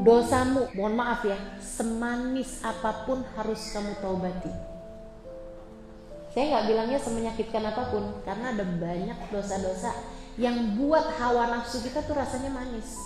dosamu, 0.00 0.68
mohon 0.72 0.96
maaf 0.96 1.24
ya, 1.28 1.36
semanis 1.60 2.64
apa 2.64 3.04
pun 3.04 3.20
harus 3.36 3.60
kamu 3.72 3.92
taubati. 4.00 4.52
Saya 6.30 6.44
nggak 6.46 6.66
bilangnya 6.70 6.98
semenyakitkan 7.02 7.64
apa 7.68 7.90
pun, 7.90 8.22
karena 8.22 8.54
ada 8.54 8.64
banyak 8.64 9.18
dosa-dosa 9.34 9.92
yang 10.38 10.78
buat 10.78 11.04
hawa 11.18 11.52
nafsu 11.52 11.82
kita 11.84 12.06
tuh 12.06 12.16
rasanya 12.16 12.54
manis. 12.54 12.96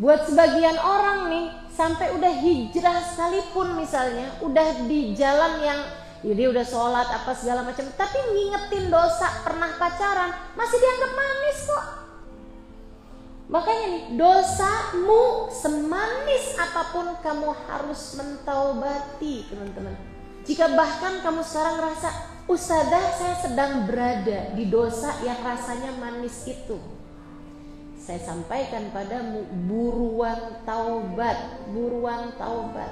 Buat 0.00 0.26
sebagian 0.26 0.80
orang 0.80 1.28
nih, 1.28 1.46
sampai 1.76 2.16
udah 2.16 2.32
hijrah 2.40 2.98
sekalipun 3.12 3.76
misalnya, 3.76 4.32
udah 4.40 4.88
di 4.88 5.12
jalan 5.12 5.60
yang 5.60 5.80
ya 6.22 6.48
udah 6.48 6.64
sholat 6.64 7.06
apa 7.10 7.34
segala 7.34 7.66
macam, 7.66 7.84
tapi 7.98 8.18
ngingetin 8.32 8.88
dosa 8.88 9.42
pernah 9.42 9.74
pacaran 9.76 10.30
masih 10.56 10.78
dianggap 10.80 11.12
manis 11.12 11.58
kok. 11.68 11.86
Makanya 13.52 13.84
nih, 13.84 14.04
dosamu 14.16 15.52
semanis 15.52 16.56
apa 16.56 16.88
pun 16.88 17.06
kamu 17.20 17.52
harus 17.68 18.16
mentaubati 18.16 19.44
teman-teman. 19.52 19.92
Jika 20.48 20.72
bahkan 20.72 21.20
kamu 21.20 21.44
sekarang 21.44 21.76
ngerasa, 21.76 22.32
Ustazah 22.48 23.06
saya 23.14 23.36
sedang 23.38 23.86
berada 23.86 24.56
di 24.56 24.66
dosa 24.66 25.14
yang 25.22 25.38
rasanya 25.44 25.94
manis 26.00 26.42
itu. 26.48 26.74
Saya 27.94 28.18
sampaikan 28.18 28.90
padamu 28.90 29.46
buruan 29.68 30.58
taubat, 30.66 31.38
buruan 31.70 32.34
taubat. 32.34 32.90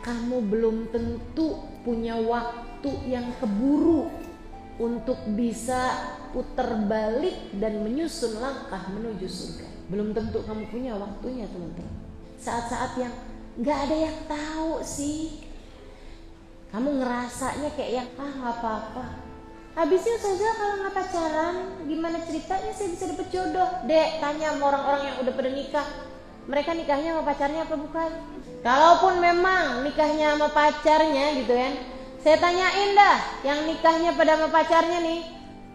Kamu 0.00 0.48
belum 0.48 0.88
tentu 0.94 1.60
punya 1.84 2.16
waktu 2.16 2.88
yang 3.04 3.26
keburu 3.42 4.08
untuk 4.76 5.16
bisa 5.32 6.12
putar 6.36 6.76
balik 6.84 7.56
dan 7.56 7.80
menyusun 7.80 8.36
langkah 8.40 8.84
menuju 8.92 9.24
surga. 9.24 9.66
Belum 9.88 10.12
tentu 10.12 10.44
kamu 10.44 10.68
punya 10.68 10.92
waktunya 11.00 11.48
teman-teman. 11.48 11.96
Saat-saat 12.36 13.00
yang 13.00 13.14
nggak 13.56 13.78
ada 13.88 13.96
yang 13.96 14.16
tahu 14.28 14.84
sih. 14.84 15.40
Kamu 16.68 17.00
ngerasanya 17.00 17.72
kayak 17.72 17.92
yang 18.04 18.08
ah 18.20 18.32
nggak 18.36 18.54
apa-apa. 18.60 19.04
Habisnya 19.76 20.16
saja 20.20 20.48
kalau 20.56 20.74
nggak 20.80 20.94
pacaran, 20.96 21.56
gimana 21.84 22.16
ceritanya 22.24 22.72
saya 22.72 22.88
bisa 22.92 23.04
dapet 23.12 23.28
jodoh? 23.28 23.68
Dek, 23.84 24.24
tanya 24.24 24.56
sama 24.56 24.72
orang-orang 24.72 25.02
yang 25.08 25.16
udah 25.24 25.32
pada 25.36 25.50
nikah. 25.52 25.88
Mereka 26.48 26.70
nikahnya 26.76 27.10
sama 27.16 27.24
pacarnya 27.28 27.60
apa 27.64 27.76
bukan? 27.76 28.10
Kalaupun 28.64 29.14
memang 29.20 29.84
nikahnya 29.84 30.36
sama 30.36 30.48
pacarnya 30.52 31.38
gitu 31.44 31.52
kan, 31.52 31.95
saya 32.26 32.42
tanyain 32.42 32.90
dah, 32.98 33.38
yang 33.46 33.70
nikahnya 33.70 34.18
pada 34.18 34.34
sama 34.34 34.50
pacarnya 34.50 34.98
nih, 34.98 35.22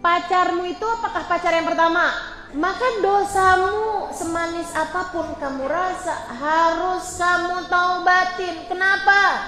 pacarmu 0.04 0.68
itu 0.68 0.84
apakah 0.84 1.24
pacar 1.24 1.56
yang 1.56 1.64
pertama? 1.64 2.12
Maka 2.52 3.00
dosamu 3.00 4.12
semanis 4.12 4.68
apa 4.76 5.16
pun 5.16 5.32
kamu 5.40 5.64
rasa 5.64 6.12
harus 6.28 7.08
kamu 7.16 7.72
taubatin. 7.72 8.68
Kenapa? 8.68 9.48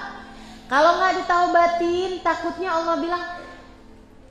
Kalau 0.72 0.96
nggak 0.96 1.14
ditaubatin, 1.20 2.24
takutnya 2.24 2.72
Allah 2.72 2.96
bilang, 2.96 3.24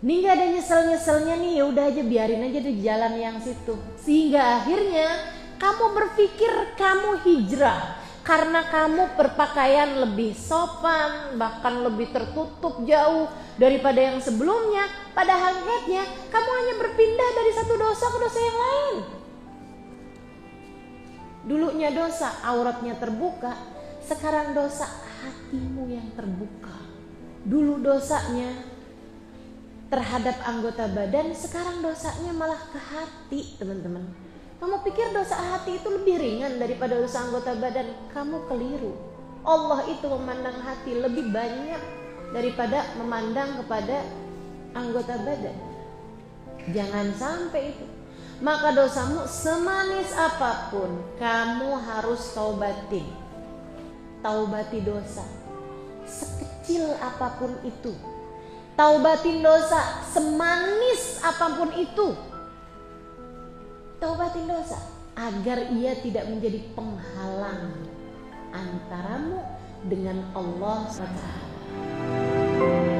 ini 0.00 0.25
nggak 0.25 0.33
ada 0.33 0.47
nyesel-nyeselnya 0.56 1.34
nih, 1.45 1.53
ya 1.61 1.65
udah 1.69 1.84
aja 1.93 2.00
biarin 2.00 2.41
aja 2.41 2.61
di 2.65 2.73
jalan 2.81 3.20
yang 3.20 3.37
situ. 3.45 3.77
Sehingga 4.00 4.65
akhirnya 4.65 5.12
kamu 5.61 5.93
berpikir 5.93 6.73
kamu 6.81 7.20
hijrah 7.20 8.02
karena 8.23 8.62
kamu 8.70 9.19
berpakaian 9.19 9.98
lebih 9.98 10.31
sopan, 10.39 11.34
bahkan 11.34 11.83
lebih 11.83 12.15
tertutup 12.15 12.87
jauh 12.87 13.27
daripada 13.59 13.98
yang 13.98 14.19
sebelumnya. 14.23 14.87
Pada 15.11 15.34
hakikatnya, 15.34 16.06
kamu 16.31 16.50
hanya 16.50 16.75
berpindah 16.78 17.31
dari 17.34 17.53
satu 17.53 17.75
dosa 17.75 18.05
ke 18.06 18.19
dosa 18.23 18.39
yang 18.39 18.59
lain. 18.59 18.97
Dulunya 21.43 21.91
dosa, 21.91 22.31
auratnya 22.47 22.95
terbuka, 22.95 23.59
sekarang 24.06 24.55
dosa 24.55 24.87
hatimu 24.87 25.91
yang 25.91 26.06
terbuka. 26.15 26.78
Dulu 27.43 27.82
dosanya 27.82 28.55
terhadap 29.91 30.38
anggota 30.47 30.87
badan, 30.87 31.34
sekarang 31.34 31.82
dosanya 31.82 32.31
malah 32.31 32.62
ke 32.71 32.78
hati, 32.78 33.59
teman-teman. 33.59 34.06
Kamu 34.62 34.78
pikir 34.87 35.11
dosa 35.11 35.34
hati 35.34 35.83
itu 35.83 35.91
lebih 35.91 36.23
ringan 36.23 36.62
daripada 36.62 36.95
dosa 36.95 37.27
anggota 37.27 37.50
badan? 37.59 37.83
Kamu 38.15 38.47
keliru. 38.47 38.95
Allah 39.43 39.83
itu 39.91 40.06
memandang 40.06 40.55
hati 40.62 41.03
lebih 41.03 41.34
banyak 41.34 41.83
daripada 42.31 42.87
memandang 42.95 43.59
kepada 43.59 44.06
anggota 44.71 45.19
badan. 45.19 45.59
Jangan 46.71 47.11
sampai 47.19 47.75
itu. 47.75 47.87
Maka 48.39 48.71
dosamu 48.71 49.27
semanis 49.27 50.15
apa 50.15 50.71
pun, 50.71 50.94
kamu 51.19 51.83
harus 51.83 52.23
taubatin. 52.31 53.11
Taubati 54.23 54.79
dosa. 54.79 55.27
Sekecil 56.06 56.87
apa 57.03 57.34
pun 57.34 57.50
itu. 57.67 57.99
Taubatin 58.79 59.43
dosa 59.43 60.06
semanis 60.15 61.19
apa 61.19 61.50
pun 61.59 61.75
itu 61.75 62.15
taubatin 64.12 64.45
dosa 64.45 64.77
agar 65.17 65.73
ia 65.73 65.97
tidak 66.05 66.28
menjadi 66.28 66.61
penghalang 66.77 67.73
antaramu 68.53 69.41
dengan 69.89 70.21
Allah 70.37 70.84
SWT. 70.93 72.91